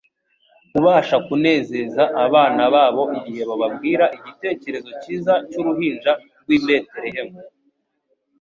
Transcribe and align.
kubasha 0.71 1.15
kunezeza 1.25 2.03
abana 2.25 2.63
babo 2.73 3.03
igihe 3.17 3.41
bababwira 3.49 4.05
igitekerezo 4.17 4.89
cyiza 5.01 5.33
cy'uruhinja 5.49 6.11
rw'i 6.43 6.57
Betelehemu, 6.65 7.39